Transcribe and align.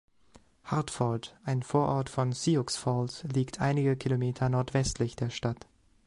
Hartford, 0.63 1.37
ein 1.43 1.61
Vorort 1.61 2.09
von 2.09 2.33
Sioux 2.33 2.65
Falls, 2.69 3.21
liegt 3.31 3.61
einige 3.61 3.95
Kilometer 3.95 4.49
nordwestlich 4.49 5.15
der 5.15 5.29
Stadt. 5.29 5.67